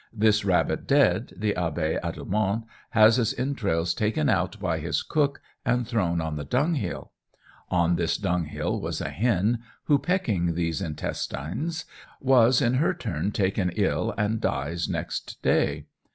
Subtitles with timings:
[0.11, 5.87] This rabbit dead, the Abbé Adelmonte has its entrails taken out by his cook and
[5.87, 7.11] thrown on the dunghill;
[7.69, 11.85] on this dunghill was a hen, who, pecking these intestines,
[12.19, 15.85] was, in her turn, taken ill, and dies next day.